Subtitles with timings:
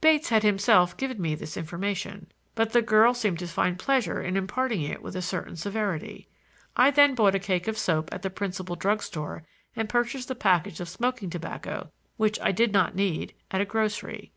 [0.00, 4.36] Bates had himself given me this information, but the girl seemed to find pleasure in
[4.36, 6.26] imparting it with a certain severity.
[6.76, 9.44] I then bought a cake of soap at the principal drug store
[9.76, 14.32] and purchased a package of smoking tobacco, which I did not need, at a grocery.